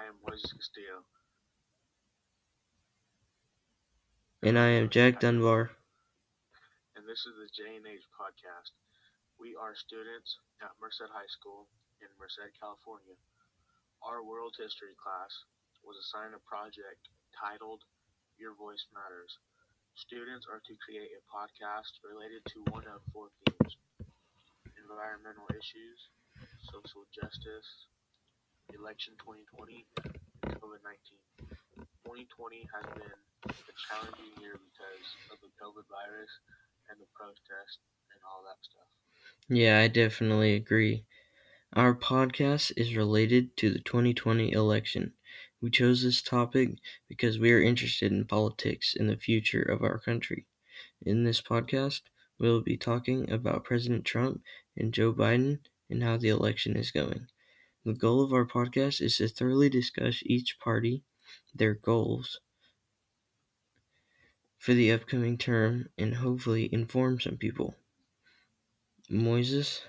I 0.00 0.08
am 0.08 0.16
Moises 0.24 0.48
Castillo. 0.56 1.04
And 4.40 4.56
I 4.56 4.80
am 4.80 4.88
Jack 4.88 5.20
Dunbar. 5.20 5.76
And 6.96 7.04
this 7.04 7.28
is 7.28 7.36
the 7.36 7.52
J&H 7.52 8.08
podcast. 8.16 8.72
We 9.36 9.52
are 9.60 9.76
students 9.76 10.40
at 10.64 10.72
Merced 10.80 11.04
High 11.12 11.28
School 11.28 11.68
in 12.00 12.08
Merced, 12.16 12.48
California. 12.56 13.12
Our 14.00 14.24
world 14.24 14.56
history 14.56 14.96
class 14.96 15.36
was 15.84 16.00
assigned 16.00 16.32
a 16.32 16.40
project 16.48 17.12
titled 17.36 17.84
Your 18.40 18.56
Voice 18.56 18.88
Matters. 18.96 19.36
Students 20.00 20.48
are 20.48 20.64
to 20.64 20.80
create 20.80 21.12
a 21.12 21.20
podcast 21.28 22.00
related 22.00 22.40
to 22.56 22.64
one 22.72 22.88
of 22.88 23.04
four 23.12 23.28
themes 23.44 23.76
environmental 24.80 25.44
issues, 25.52 26.08
social 26.72 27.04
justice, 27.12 27.89
election 28.74 29.14
2020, 29.18 29.86
and 30.44 30.54
COVID 30.60 30.82
19. 30.82 31.20
2020 32.04 32.68
has 32.74 32.86
been 32.94 33.14
a 33.46 33.74
challenging 33.88 34.32
year 34.42 34.58
because 34.58 35.06
of 35.30 35.38
the 35.42 35.50
COVID 35.58 35.86
virus 35.88 36.32
and 36.90 36.98
the 36.98 37.06
protests 37.14 37.82
and 38.12 38.20
all 38.26 38.42
that 38.44 38.58
stuff. 38.62 38.88
Yeah, 39.48 39.80
I 39.80 39.88
definitely 39.88 40.54
agree. 40.54 41.04
Our 41.72 41.94
podcast 41.94 42.72
is 42.76 42.96
related 42.96 43.56
to 43.58 43.70
the 43.70 43.78
2020 43.78 44.52
election. 44.52 45.14
We 45.60 45.70
chose 45.70 46.02
this 46.02 46.22
topic 46.22 46.78
because 47.08 47.38
we 47.38 47.52
are 47.52 47.60
interested 47.62 48.12
in 48.12 48.24
politics 48.24 48.94
and 48.98 49.08
the 49.08 49.16
future 49.16 49.62
of 49.62 49.82
our 49.82 49.98
country. 49.98 50.46
In 51.02 51.24
this 51.24 51.40
podcast, 51.40 52.02
we 52.38 52.48
will 52.48 52.62
be 52.62 52.76
talking 52.76 53.30
about 53.30 53.64
President 53.64 54.04
Trump 54.04 54.42
and 54.76 54.92
Joe 54.92 55.12
Biden 55.12 55.60
and 55.88 56.02
how 56.02 56.16
the 56.16 56.28
election 56.28 56.76
is 56.76 56.90
going. 56.90 57.28
The 57.82 57.94
goal 57.94 58.22
of 58.22 58.34
our 58.34 58.44
podcast 58.44 59.00
is 59.00 59.16
to 59.16 59.28
thoroughly 59.28 59.70
discuss 59.70 60.22
each 60.26 60.58
party, 60.58 61.02
their 61.54 61.72
goals 61.72 62.38
for 64.58 64.74
the 64.74 64.92
upcoming 64.92 65.38
term, 65.38 65.88
and 65.96 66.16
hopefully 66.16 66.68
inform 66.70 67.18
some 67.20 67.38
people. 67.38 67.74
Moises, 69.10 69.80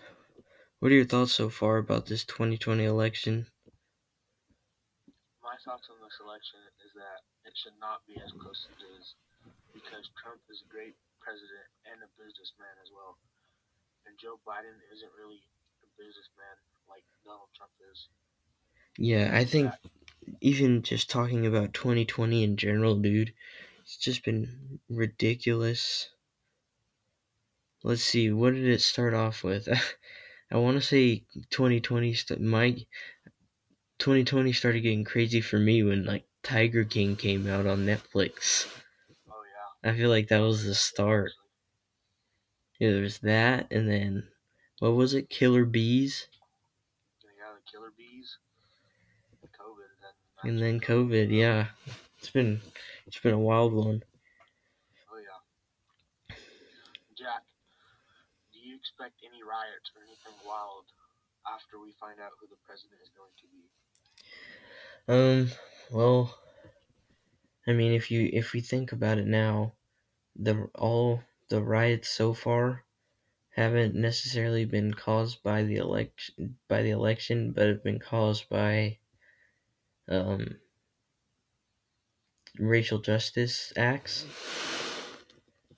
what 0.80 0.92
are 0.92 0.96
your 0.96 1.04
thoughts 1.04 1.34
so 1.34 1.50
far 1.50 1.78
about 1.78 2.06
this 2.06 2.24
2020 2.24 2.86
election? 2.86 3.52
My 5.44 5.58
thoughts 5.68 5.92
on 5.92 6.00
this 6.00 6.16
election 6.24 6.64
is 6.88 6.96
that 6.96 7.28
it 7.44 7.52
should 7.60 7.76
not 7.84 8.08
be 8.08 8.16
as 8.24 8.32
close 8.32 8.72
as 8.72 8.80
it 8.80 8.88
is 9.04 9.16
because 9.76 10.08
Trump 10.16 10.40
is 10.48 10.64
a 10.64 10.72
great 10.72 10.96
president 11.20 11.68
and 11.92 12.00
a 12.00 12.10
businessman 12.16 12.72
as 12.80 12.88
well. 12.96 13.20
And 14.08 14.16
Joe 14.16 14.40
Biden 14.48 14.80
isn't 14.96 15.12
really 15.20 15.44
a 15.84 15.88
businessman 16.00 16.56
like 16.92 17.04
Donald 17.26 17.50
Trump 17.56 17.72
is. 17.92 18.10
Yeah, 18.98 19.32
I 19.34 19.46
think 19.46 19.72
even 20.42 20.84
just 20.84 21.10
talking 21.10 21.46
about 21.48 21.74
2020 21.74 22.44
in 22.44 22.58
general, 22.58 22.96
dude, 22.96 23.34
it's 23.84 23.98
just 23.98 24.26
been 24.26 24.80
ridiculous. 24.90 26.10
Let's 27.84 28.04
see, 28.04 28.32
what 28.32 28.54
did 28.54 28.66
it 28.68 28.82
start 28.82 29.14
off 29.14 29.44
with? 29.44 29.68
I 30.52 30.58
want 30.58 30.76
to 30.78 30.82
say 30.82 31.24
2020 31.50 32.14
st- 32.14 32.42
my 32.42 32.86
2020 33.98 34.52
started 34.52 34.82
getting 34.82 35.06
crazy 35.06 35.42
for 35.42 35.58
me 35.60 35.84
when 35.84 36.04
like 36.06 36.26
Tiger 36.44 36.84
King 36.84 37.16
came 37.16 37.48
out 37.48 37.66
on 37.66 37.86
Netflix. 37.86 38.68
Oh 39.30 39.44
yeah. 39.84 39.92
I 39.92 39.96
feel 39.96 40.10
like 40.10 40.28
that 40.28 40.40
was 40.40 40.66
the 40.66 40.76
start. 40.76 41.32
Yeah, 42.80 42.92
there 42.92 43.02
was 43.04 43.20
that, 43.20 43.72
and 43.72 43.88
then 43.88 44.28
what 44.80 44.96
was 44.96 45.14
it? 45.14 45.30
Killer 45.30 45.66
Bees, 45.66 46.28
killer 47.72 47.94
bees, 47.98 48.38
COVID, 49.56 49.90
and, 50.44 50.52
and 50.52 50.62
then 50.62 50.80
COVID. 50.80 51.32
Yeah, 51.32 51.68
it's 52.20 52.30
been 52.30 52.62
it's 53.08 53.20
been 53.20 53.34
a 53.34 53.40
wild 53.40 53.74
one. 53.74 54.04
Oh 55.12 55.18
yeah. 55.18 56.36
Jack, 57.18 57.44
do 58.54 58.60
you 58.60 58.76
expect 58.76 59.24
any 59.24 59.42
riots 59.44 59.92
or 59.96 60.04
anything 60.04 60.36
wild 60.46 60.86
after 61.48 61.80
we 61.80 61.94
find 62.00 62.20
out 62.20 62.32
who 62.40 62.48
the 62.48 62.60
president 62.66 63.00
is 63.02 63.10
going 63.16 63.34
to 63.40 63.48
be? 63.50 63.64
Um, 65.08 65.52
well, 65.92 66.38
I 67.68 67.74
mean, 67.74 67.94
if 67.94 68.12
you 68.12 68.30
if 68.34 68.54
we 68.54 68.62
think 68.62 68.92
about 68.92 69.18
it 69.18 69.28
now, 69.28 69.74
the 70.36 70.70
all 70.76 71.22
the 71.50 71.62
riots 71.62 72.10
so 72.10 72.34
far 72.34 72.84
haven't 73.52 73.96
necessarily 73.96 74.66
been 74.66 74.94
caused 74.94 75.44
by 75.44 75.64
the 75.64 75.78
election 75.78 76.58
by 76.68 76.82
the 76.82 76.90
election, 76.92 77.52
but 77.54 77.68
have 77.68 77.84
been 77.84 78.00
caused 78.00 78.50
by 78.50 79.00
um, 80.08 80.60
racial 82.60 83.00
justice 83.00 83.74
acts. 83.76 84.26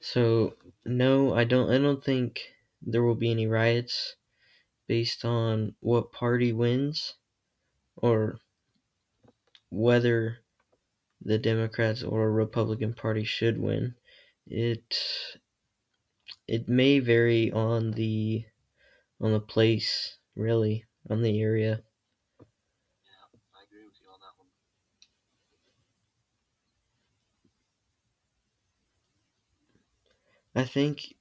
So 0.02 0.58
no, 0.86 1.34
I 1.34 1.46
don't. 1.46 1.72
I 1.72 1.78
don't 1.80 2.04
think 2.04 2.54
there 2.82 3.04
will 3.04 3.16
be 3.16 3.32
any 3.32 3.48
riots 3.48 4.16
based 4.88 5.26
on 5.26 5.76
what 5.82 6.12
party 6.12 6.54
wins 6.54 7.16
or 7.98 8.40
whether 9.70 10.40
the 11.22 11.38
Democrats 11.38 12.04
or 12.04 12.32
Republican 12.32 12.94
Party 12.94 13.24
should 13.24 13.60
win. 13.60 13.96
It 14.48 14.96
it 16.48 16.70
may 16.70 17.00
vary 17.00 17.52
on 17.52 17.92
the 17.92 18.46
on 19.22 19.34
the 19.34 19.40
place, 19.42 20.18
really, 20.36 20.86
on 21.10 21.22
the 21.24 21.42
area. 21.42 21.84
Yeah, 23.06 23.40
I 23.56 23.64
agree 23.64 23.86
with 23.86 24.02
you 24.02 24.10
on 24.12 24.20
that 24.20 24.38
one. 24.38 24.48
I 30.56 30.64
think 30.66 31.14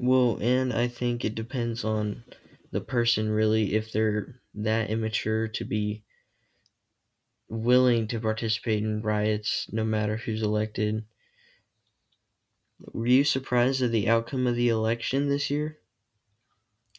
well, 0.00 0.36
and 0.40 0.72
I 0.72 0.88
think 0.88 1.24
it 1.24 1.36
depends 1.36 1.84
on 1.84 2.24
the 2.72 2.80
person 2.80 3.28
really 3.28 3.74
if 3.74 3.92
they're 3.92 4.40
that 4.52 4.90
immature 4.90 5.46
to 5.46 5.64
be 5.64 6.02
willing 7.50 8.08
to 8.08 8.18
participate 8.18 8.82
in 8.82 9.02
riots 9.02 9.68
no 9.70 9.84
matter 9.84 10.16
who's 10.16 10.42
elected. 10.42 11.04
Were 12.92 13.06
you 13.06 13.24
surprised 13.24 13.82
at 13.82 13.90
the 13.90 14.08
outcome 14.08 14.46
of 14.46 14.56
the 14.56 14.68
election 14.68 15.28
this 15.28 15.50
year? 15.50 15.78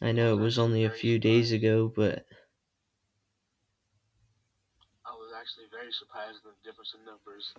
I 0.00 0.12
know 0.12 0.36
it 0.36 0.40
was 0.40 0.58
only 0.58 0.84
a 0.84 0.90
few 0.90 1.18
days 1.18 1.52
ago, 1.52 1.88
but 1.88 2.26
I 5.04 5.12
was 5.14 5.32
actually 5.32 5.66
very 5.70 5.92
surprised 5.92 6.44
at 6.46 6.54
the 6.56 6.62
difference 6.62 6.94
in 6.94 7.04
numbers. 7.04 7.54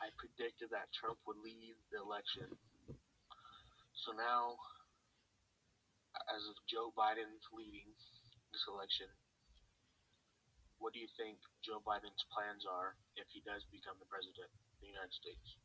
I 0.00 0.10
predicted 0.16 0.70
that 0.70 0.92
Trump 0.92 1.18
would 1.26 1.36
lead 1.38 1.76
the 1.90 1.98
election. 1.98 2.58
So 3.94 4.12
now, 4.12 4.56
as 6.34 6.46
of 6.48 6.56
Joe 6.66 6.92
Biden's 6.96 7.46
leading 7.52 7.94
this 8.52 8.64
election, 8.68 9.08
what 10.78 10.92
do 10.94 11.00
you 11.00 11.08
think 11.16 11.38
Joe 11.62 11.80
Biden's 11.80 12.24
plans 12.32 12.64
are 12.64 12.96
if 13.16 13.26
he 13.30 13.40
does 13.40 13.64
become 13.70 13.98
the 13.98 14.06
president 14.06 14.50
of 14.72 14.80
the 14.80 14.86
United 14.86 15.12
States? 15.12 15.56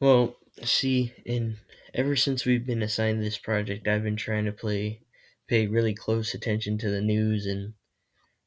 Well, 0.00 0.36
see, 0.62 1.12
and 1.26 1.58
ever 1.92 2.14
since 2.16 2.44
we've 2.44 2.64
been 2.64 2.82
assigned 2.82 3.22
this 3.22 3.38
project, 3.38 3.88
I've 3.88 4.04
been 4.04 4.16
trying 4.16 4.44
to 4.44 4.52
play 4.52 5.00
pay 5.48 5.66
really 5.66 5.94
close 5.94 6.34
attention 6.34 6.78
to 6.78 6.90
the 6.90 7.00
news 7.00 7.46
and 7.46 7.74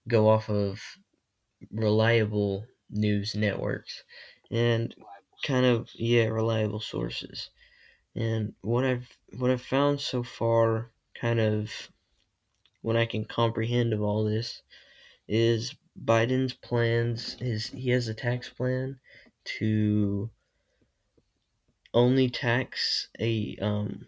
go 0.08 0.30
off 0.30 0.50
of 0.50 0.82
reliable 1.72 2.66
news 2.90 3.36
networks 3.36 4.04
and 4.50 4.96
kind 5.44 5.66
of 5.66 5.90
yeah, 5.96 6.26
reliable 6.26 6.80
sources. 6.80 7.50
And 8.16 8.54
what 8.62 8.86
I've 8.86 9.18
what 9.38 9.52
I've 9.52 9.62
found 9.62 10.00
so 10.00 10.24
far 10.24 10.92
kind 11.20 11.40
of 11.40 11.92
when 12.82 12.98
I 12.98 13.06
can 13.06 13.26
comprehend 13.26 13.94
of 13.94 14.02
all 14.02 14.24
this 14.24 14.62
is 15.28 15.76
Biden's 16.02 16.54
plans 16.54 17.34
his 17.40 17.68
he 17.68 17.90
has 17.90 18.08
a 18.08 18.14
tax 18.14 18.50
plan 18.50 19.00
to 19.60 20.30
only 21.94 22.30
tax 22.30 23.08
a 23.20 23.58
um, 23.62 24.08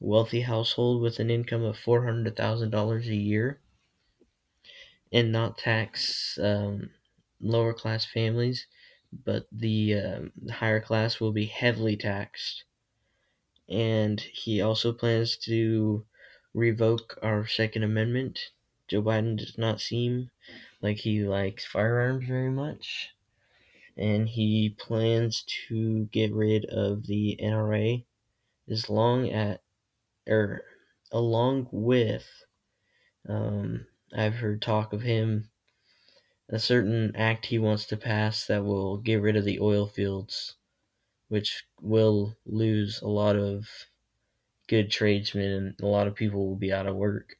wealthy 0.00 0.42
household 0.42 1.02
with 1.02 1.18
an 1.18 1.30
income 1.30 1.62
of 1.62 1.78
four 1.78 2.04
hundred 2.04 2.36
thousand 2.36 2.70
dollars 2.70 3.08
a 3.08 3.14
year, 3.14 3.60
and 5.12 5.32
not 5.32 5.58
tax 5.58 6.38
um, 6.42 6.90
lower 7.40 7.74
class 7.74 8.04
families, 8.04 8.66
but 9.24 9.46
the 9.52 9.94
um, 9.94 10.32
higher 10.50 10.80
class 10.80 11.20
will 11.20 11.32
be 11.32 11.46
heavily 11.46 11.96
taxed. 11.96 12.64
And 13.68 14.20
he 14.20 14.60
also 14.60 14.92
plans 14.92 15.36
to 15.38 16.04
revoke 16.52 17.18
our 17.22 17.46
Second 17.46 17.82
Amendment. 17.82 18.38
Joe 18.88 19.02
Biden 19.02 19.38
does 19.38 19.56
not 19.56 19.80
seem 19.80 20.30
like 20.82 20.98
he 20.98 21.24
likes 21.24 21.64
firearms 21.64 22.26
very 22.28 22.50
much 22.50 23.14
and 23.96 24.28
he 24.28 24.70
plans 24.70 25.42
to 25.68 26.06
get 26.06 26.32
rid 26.32 26.64
of 26.66 27.06
the 27.06 27.36
NRA 27.40 28.06
as 28.68 28.90
long 28.90 29.30
at 29.30 29.62
or 30.28 30.64
along 31.12 31.68
with 31.72 32.44
um, 33.28 33.86
I've 34.14 34.36
heard 34.36 34.62
talk 34.62 34.92
of 34.94 35.02
him 35.02 35.50
a 36.48 36.58
certain 36.58 37.14
act 37.16 37.46
he 37.46 37.58
wants 37.58 37.84
to 37.86 37.98
pass 37.98 38.46
that 38.46 38.64
will 38.64 38.96
get 38.96 39.16
rid 39.20 39.36
of 39.36 39.44
the 39.44 39.60
oil 39.60 39.86
fields, 39.86 40.56
which 41.28 41.66
will 41.80 42.36
lose 42.46 43.00
a 43.02 43.08
lot 43.08 43.36
of 43.36 43.68
good 44.68 44.90
tradesmen 44.90 45.50
and 45.52 45.80
a 45.80 45.86
lot 45.86 46.06
of 46.06 46.14
people 46.14 46.46
will 46.48 46.56
be 46.56 46.72
out 46.72 46.86
of 46.86 46.96
work. 46.96 47.38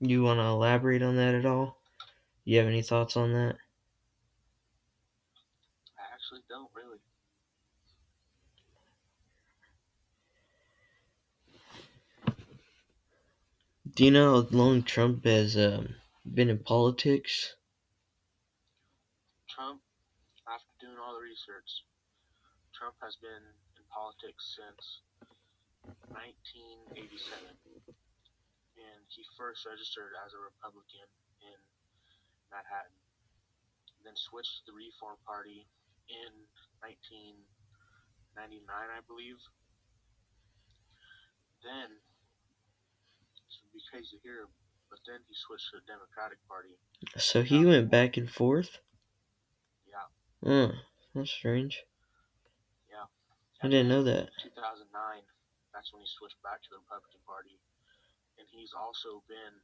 You 0.00 0.22
want 0.24 0.40
to 0.40 0.44
elaborate 0.44 1.00
on 1.00 1.16
that 1.16 1.34
at 1.34 1.46
all? 1.46 1.79
You 2.50 2.58
have 2.58 2.66
any 2.66 2.82
thoughts 2.82 3.16
on 3.16 3.30
that? 3.30 3.54
I 5.94 6.02
actually 6.10 6.42
don't 6.50 6.66
really. 6.74 6.98
Do 13.94 14.04
you 14.04 14.10
know 14.10 14.42
how 14.42 14.48
long 14.50 14.82
Trump 14.82 15.24
has 15.26 15.56
um, 15.56 15.94
been 16.26 16.50
in 16.50 16.58
politics? 16.58 17.54
Trump, 19.48 19.78
after 20.52 20.74
doing 20.80 20.98
all 20.98 21.14
the 21.14 21.22
research, 21.22 21.86
Trump 22.74 22.96
has 23.00 23.14
been 23.22 23.46
in 23.78 23.84
politics 23.94 24.58
since 24.58 25.06
1987. 26.10 27.46
And 27.86 29.06
he 29.06 29.22
first 29.38 29.62
registered 29.70 30.18
as 30.26 30.34
a 30.34 30.42
Republican 30.42 31.06
in 31.46 31.69
Manhattan, 32.50 32.92
then 34.04 34.14
switched 34.14 34.66
to 34.66 34.70
the 34.70 34.76
Reform 34.76 35.16
Party 35.26 35.66
in 36.10 36.30
1999, 36.82 38.66
I 38.66 39.00
believe. 39.06 39.38
Then, 41.62 41.94
this 43.46 43.60
would 43.62 43.72
be 43.72 43.82
crazy 43.86 44.18
to 44.18 44.22
hear, 44.22 44.48
but 44.88 44.98
then 45.06 45.22
he 45.28 45.34
switched 45.34 45.70
to 45.70 45.78
the 45.78 45.86
Democratic 45.86 46.42
Party. 46.48 46.74
So 47.16 47.42
he 47.42 47.64
went 47.64 47.90
back 47.92 48.16
and 48.16 48.28
forth? 48.30 48.80
Yeah. 49.86 50.08
Oh, 50.42 50.72
that's 51.14 51.30
strange. 51.30 51.84
Yeah. 52.88 53.06
I 53.62 53.68
didn't 53.68 53.92
know 53.92 54.02
that. 54.02 54.32
2009, 54.42 54.88
that's 55.70 55.92
when 55.92 56.00
he 56.02 56.08
switched 56.08 56.40
back 56.42 56.64
to 56.64 56.68
the 56.72 56.80
Republican 56.80 57.20
Party. 57.28 57.60
And 58.40 58.48
he's 58.48 58.72
also 58.72 59.20
been 59.28 59.60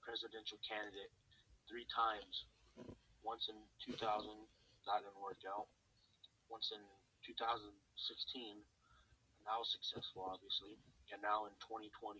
presidential 0.00 0.56
candidate 0.64 1.12
three 1.70 1.86
times. 1.94 2.50
Once 3.22 3.46
in 3.46 3.54
2000, 3.86 4.02
that 4.90 5.06
didn't 5.06 5.22
work 5.22 5.38
out. 5.46 5.70
Once 6.50 6.74
in 6.74 6.82
2016, 7.22 7.62
and 8.58 9.46
that 9.46 9.54
was 9.54 9.70
successful, 9.70 10.26
obviously. 10.26 10.74
And 11.14 11.22
now 11.22 11.46
in 11.46 11.54
2020, 11.62 12.18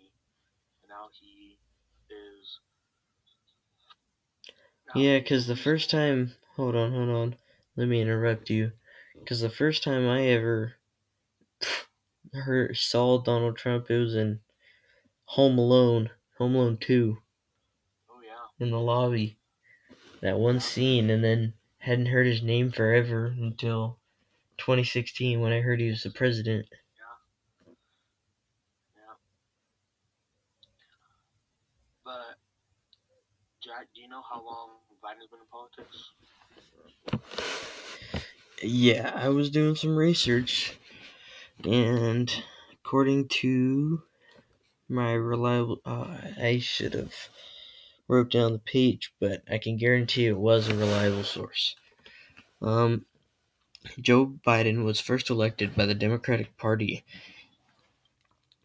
and 0.82 0.88
now 0.88 1.10
he 1.18 1.58
is. 2.06 2.62
now 4.86 5.00
Yeah, 5.00 5.18
because 5.18 5.46
the 5.50 5.58
first 5.58 5.90
time, 5.90 6.32
hold 6.54 6.76
on, 6.76 6.92
hold 6.92 7.10
on, 7.10 7.36
let 7.74 7.88
me 7.88 8.00
interrupt 8.00 8.50
you. 8.50 8.72
Because 9.18 9.40
the 9.40 9.50
first 9.50 9.82
time 9.82 10.06
I 10.06 10.26
ever 10.28 10.74
heard 12.32 12.76
saw 12.76 13.18
Donald 13.18 13.56
Trump, 13.56 13.90
it 13.90 13.98
was 13.98 14.14
in 14.14 14.40
Home 15.36 15.58
Alone, 15.58 16.10
Home 16.38 16.54
Alone 16.54 16.78
Two, 16.78 17.18
Oh 18.10 18.20
yeah, 18.24 18.46
in 18.58 18.70
the 18.70 18.80
lobby. 18.80 19.39
That 20.22 20.38
one 20.38 20.60
scene, 20.60 21.10
and 21.10 21.22
then 21.22 21.54
hadn't 21.78 22.06
heard 22.06 22.26
his 22.26 22.42
name 22.42 22.70
forever 22.72 23.26
until 23.26 23.98
2016 24.56 25.40
when 25.40 25.52
I 25.52 25.60
heard 25.60 25.80
he 25.80 25.90
was 25.90 26.02
the 26.04 26.10
president. 26.10 26.66
yeah. 28.96 29.14
But 32.04 32.36
Jack, 33.62 33.88
do 33.94 34.00
you 34.00 34.08
know 34.08 34.22
how 34.28 34.44
long 34.44 34.70
Biden's 35.02 35.26
been 35.30 35.40
in 35.40 35.46
politics? 35.50 36.10
Yeah, 38.62 39.12
I 39.14 39.28
was 39.28 39.50
doing 39.50 39.74
some 39.74 39.96
research, 39.96 40.78
and 41.64 42.32
according 42.72 43.28
to 43.40 44.02
my 44.88 45.12
reliable, 45.12 45.80
uh, 45.84 46.18
I 46.40 46.58
should 46.60 46.94
have 46.94 47.14
wrote 48.10 48.28
down 48.28 48.52
the 48.52 48.58
page, 48.58 49.12
but 49.20 49.40
I 49.48 49.58
can 49.58 49.76
guarantee 49.76 50.26
it 50.26 50.36
was 50.36 50.68
a 50.68 50.74
reliable 50.74 51.22
source. 51.22 51.76
Um, 52.60 53.06
Joe 54.00 54.34
Biden 54.44 54.84
was 54.84 54.98
first 54.98 55.30
elected 55.30 55.76
by 55.76 55.86
the 55.86 55.94
Democratic 55.94 56.56
Party. 56.58 57.04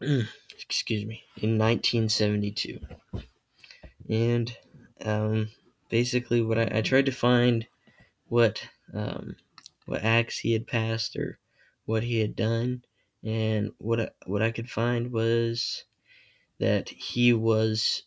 excuse 0.00 1.06
me, 1.06 1.22
in 1.36 1.58
1972, 1.58 2.80
and 4.10 4.56
um, 5.04 5.50
basically, 5.90 6.42
what 6.42 6.58
I, 6.58 6.78
I 6.78 6.80
tried 6.82 7.06
to 7.06 7.12
find 7.12 7.68
what 8.26 8.68
um, 8.92 9.36
what 9.86 10.02
acts 10.02 10.40
he 10.40 10.54
had 10.54 10.66
passed 10.66 11.14
or 11.14 11.38
what 11.84 12.02
he 12.02 12.18
had 12.18 12.34
done, 12.34 12.82
and 13.22 13.70
what 13.78 14.00
I, 14.00 14.10
what 14.26 14.42
I 14.42 14.50
could 14.50 14.68
find 14.68 15.12
was 15.12 15.84
that 16.58 16.88
he 16.88 17.32
was 17.32 18.02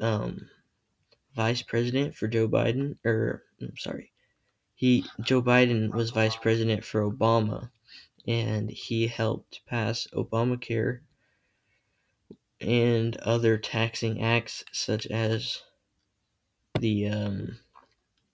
um, 0.00 0.48
vice 1.34 1.62
president 1.62 2.14
for 2.14 2.28
Joe 2.28 2.48
Biden, 2.48 2.96
or 3.04 3.44
I'm 3.60 3.76
sorry, 3.76 4.12
he 4.74 5.04
Joe 5.20 5.42
Biden 5.42 5.92
was 5.92 6.10
vice 6.10 6.36
president 6.36 6.84
for 6.84 7.08
Obama, 7.08 7.70
and 8.26 8.70
he 8.70 9.06
helped 9.06 9.60
pass 9.66 10.06
Obamacare 10.12 11.00
and 12.60 13.16
other 13.18 13.58
taxing 13.58 14.22
acts 14.22 14.64
such 14.72 15.06
as 15.06 15.62
the 16.78 17.08
um, 17.08 17.58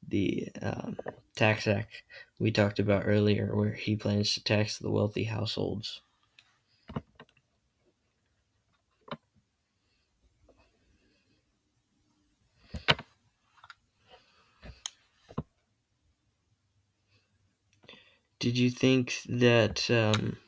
the 0.07 0.49
um, 0.63 0.99
tax 1.37 1.67
act 1.67 2.03
we 2.39 2.51
talked 2.51 2.79
about 2.79 3.05
earlier, 3.07 3.55
where 3.55 3.73
he 3.73 3.97
plans 3.97 4.35
to 4.35 4.45
tax 4.45 4.79
the 4.79 4.91
wealthy 4.91 5.25
households. 5.25 6.01
Did 18.41 18.59
you 18.59 18.71
think 18.71 19.21
that 19.29 19.89
um, 19.89 20.39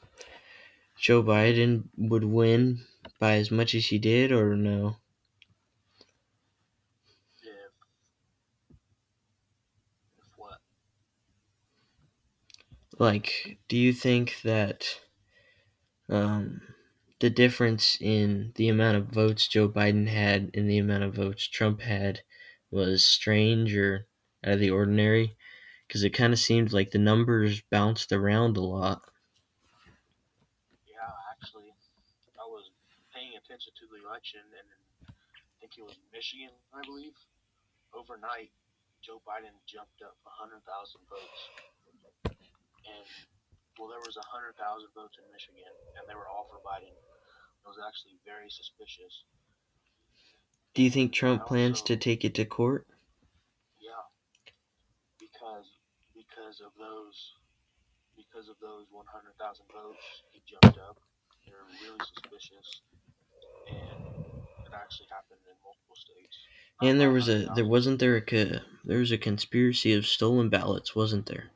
Joe 0.98 1.22
Biden 1.22 1.90
would 1.96 2.24
win 2.24 2.86
by 3.20 3.34
as 3.36 3.50
much 3.50 3.74
as 3.74 3.86
he 3.86 3.98
did, 3.98 4.32
or 4.32 4.56
no? 4.56 4.96
Like, 12.98 13.58
do 13.68 13.76
you 13.76 13.92
think 13.92 14.40
that 14.42 15.00
um, 16.08 16.60
the 17.20 17.30
difference 17.30 17.98
in 18.00 18.52
the 18.56 18.68
amount 18.68 18.96
of 18.96 19.08
votes 19.08 19.48
Joe 19.48 19.68
Biden 19.68 20.08
had 20.08 20.50
and 20.54 20.68
the 20.70 20.78
amount 20.78 21.04
of 21.04 21.14
votes 21.14 21.46
Trump 21.48 21.82
had 21.82 22.20
was 22.70 23.04
strange 23.04 23.76
or 23.76 24.06
out 24.44 24.54
of 24.54 24.60
the 24.60 24.70
ordinary? 24.70 25.36
Because 25.92 26.08
it 26.08 26.16
kind 26.16 26.32
of 26.32 26.40
seemed 26.40 26.72
like 26.72 26.88
the 26.88 26.96
numbers 26.96 27.60
bounced 27.68 28.16
around 28.16 28.56
a 28.56 28.64
lot. 28.64 29.04
Yeah, 30.88 31.04
actually, 31.28 31.68
I 32.40 32.48
was 32.48 32.72
paying 33.12 33.36
attention 33.36 33.76
to 33.76 33.84
the 33.92 34.00
election, 34.00 34.40
and 34.40 34.68
I 35.04 35.12
think 35.60 35.76
it 35.76 35.84
was 35.84 36.00
Michigan, 36.08 36.48
I 36.72 36.80
believe. 36.88 37.12
Overnight, 37.92 38.48
Joe 39.04 39.20
Biden 39.28 39.52
jumped 39.68 40.00
up 40.00 40.16
100,000 40.24 40.64
votes. 41.12 41.40
And, 42.88 43.04
well, 43.76 43.92
there 43.92 44.00
was 44.00 44.16
100,000 44.16 44.56
votes 44.96 45.20
in 45.20 45.28
Michigan, 45.28 45.76
and 46.00 46.08
they 46.08 46.16
were 46.16 46.24
all 46.24 46.48
for 46.48 46.64
Biden. 46.64 46.88
It 46.88 47.68
was 47.68 47.76
actually 47.86 48.16
very 48.24 48.48
suspicious. 48.48 49.28
Do 50.72 50.82
you 50.82 50.88
think 50.88 51.12
Trump 51.12 51.44
plans 51.44 51.84
also- 51.84 51.92
to 51.92 52.00
take 52.00 52.24
it 52.24 52.34
to 52.36 52.46
court? 52.46 52.88
Yeah, 53.76 54.08
because 55.20 55.68
because 56.32 56.60
of 56.60 56.72
those 56.78 57.32
because 58.16 58.48
of 58.48 58.56
those 58.60 58.86
100,000 58.90 59.64
votes, 59.72 60.04
he 60.32 60.40
jumped 60.48 60.78
up. 60.78 60.96
They're 61.46 61.64
really 61.82 61.98
suspicious, 62.14 62.80
and 63.68 64.04
it 64.64 64.72
actually 64.72 65.08
happened 65.10 65.40
in 65.44 65.56
multiple 65.64 65.96
states. 65.96 66.38
And 66.80 67.00
there 67.00 67.10
was 67.10 67.28
a 67.28 67.52
there 67.54 67.66
wasn't 67.66 67.98
there 67.98 68.16
a 68.16 68.60
there 68.84 68.98
was 68.98 69.12
a 69.12 69.18
conspiracy 69.18 69.92
of 69.92 70.06
stolen 70.06 70.48
ballots, 70.48 70.94
wasn't 70.94 71.26
there? 71.26 71.50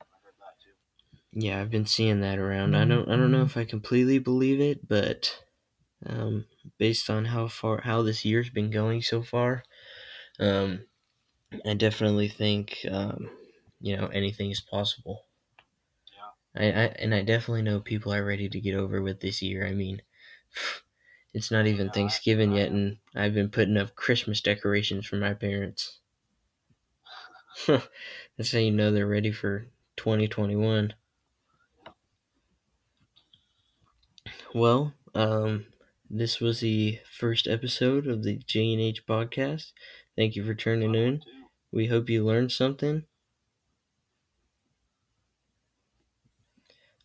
I 0.00 0.04
heard 0.22 0.34
that 0.38 0.54
too. 0.62 1.40
Yeah, 1.46 1.60
I've 1.60 1.70
been 1.70 1.86
seeing 1.86 2.20
that 2.20 2.38
around. 2.38 2.74
I 2.76 2.84
don't 2.84 3.08
I 3.08 3.16
don't 3.16 3.32
know 3.32 3.42
if 3.42 3.56
I 3.56 3.64
completely 3.64 4.18
believe 4.18 4.60
it, 4.60 4.86
but 4.86 5.42
um, 6.04 6.46
based 6.78 7.10
on 7.10 7.26
how 7.26 7.48
far 7.48 7.80
how 7.82 8.02
this 8.02 8.24
year's 8.24 8.50
been 8.50 8.70
going 8.70 9.02
so 9.02 9.22
far, 9.22 9.64
um, 10.38 10.86
I 11.66 11.74
definitely 11.74 12.28
think 12.28 12.86
um, 12.90 13.30
you 13.80 13.94
know 13.96 14.06
anything 14.06 14.50
is 14.50 14.62
possible. 14.62 15.26
Yeah. 16.12 16.32
I, 16.56 16.64
I 16.72 16.84
and 16.98 17.14
I 17.14 17.22
definitely 17.22 17.62
know 17.62 17.78
people 17.80 18.12
are 18.12 18.24
ready 18.24 18.48
to 18.48 18.60
get 18.60 18.74
over 18.74 19.00
with 19.00 19.20
this 19.20 19.42
year. 19.42 19.64
I 19.64 19.74
mean, 19.74 20.02
It's 21.34 21.50
not 21.50 21.66
even 21.66 21.88
Yeah, 21.88 21.92
Thanksgiving 21.92 22.52
I 22.52 22.56
yet, 22.56 22.72
and 22.72 22.98
I've 23.14 23.34
been 23.34 23.50
putting 23.50 23.76
up 23.76 23.94
Christmas 23.96 24.40
decorations 24.40 25.06
for 25.06 25.16
my 25.16 25.34
parents. 25.34 26.00
That's 27.66 28.52
how 28.52 28.58
you 28.58 28.70
know 28.70 28.90
they're 28.90 29.06
ready 29.06 29.30
for 29.32 29.66
2021. 29.96 30.94
Well, 34.54 34.94
um, 35.14 35.66
this 36.10 36.40
was 36.40 36.60
the 36.60 36.98
first 37.10 37.46
episode 37.46 38.06
of 38.06 38.22
the 38.22 38.36
J 38.38 38.72
and 38.72 38.80
H 38.82 39.06
podcast. 39.06 39.72
Thank 40.16 40.34
you 40.36 40.44
for 40.44 40.54
tuning 40.54 40.94
in. 40.94 41.22
We 41.72 41.86
hope 41.86 42.10
you 42.10 42.24
learned 42.24 42.52
something. 42.52 43.06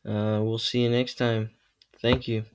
Uh, 0.06 0.40
we'll 0.44 0.58
see 0.58 0.84
you 0.84 0.90
next 0.90 1.16
time. 1.16 1.52
Thank 2.02 2.28
you. 2.28 2.46